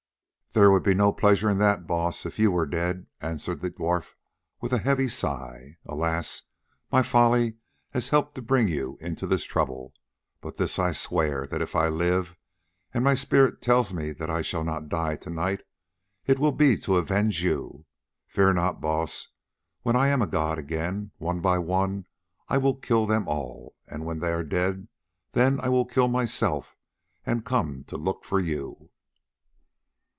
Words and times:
"There 0.53 0.69
would 0.69 0.83
be 0.83 0.93
no 0.93 1.13
pleasure 1.13 1.49
in 1.49 1.59
that, 1.59 1.87
Baas, 1.87 2.25
if 2.25 2.37
you 2.37 2.51
were 2.51 2.65
dead," 2.65 3.07
answered 3.21 3.61
the 3.61 3.71
dwarf 3.71 4.15
with 4.59 4.73
a 4.73 4.79
heavy 4.79 5.07
sigh. 5.07 5.77
"Alas! 5.85 6.41
my 6.91 7.01
folly 7.03 7.55
has 7.91 8.09
helped 8.09 8.35
to 8.35 8.41
bring 8.41 8.67
you 8.67 8.97
into 8.99 9.25
this 9.25 9.45
trouble, 9.45 9.93
but 10.41 10.57
this 10.57 10.77
I 10.77 10.91
swear, 10.91 11.47
that 11.47 11.61
if 11.61 11.73
I 11.73 11.87
live—and 11.87 13.01
my 13.01 13.13
spirit 13.13 13.61
tells 13.61 13.93
me 13.93 14.11
that 14.11 14.29
I 14.29 14.41
shall 14.41 14.65
not 14.65 14.89
die 14.89 15.15
to 15.15 15.29
night—it 15.29 16.37
will 16.37 16.51
be 16.51 16.75
to 16.79 16.97
avenge 16.97 17.41
you. 17.41 17.85
Fear 18.27 18.51
not, 18.55 18.81
Baas; 18.81 19.29
when 19.83 19.95
I 19.95 20.09
am 20.09 20.21
a 20.21 20.27
god 20.27 20.57
again, 20.59 21.11
one 21.17 21.39
by 21.39 21.59
one 21.59 22.07
I 22.49 22.57
will 22.57 22.75
kill 22.75 23.05
them 23.05 23.25
all, 23.25 23.77
and 23.87 24.03
when 24.05 24.19
they 24.19 24.33
are 24.33 24.43
dead, 24.43 24.89
then 25.31 25.61
I 25.61 25.69
will 25.69 25.85
kill 25.85 26.09
myself 26.09 26.75
and 27.25 27.45
come 27.45 27.85
to 27.85 27.95
look 27.95 28.25
for 28.25 28.41
you." 28.41 28.89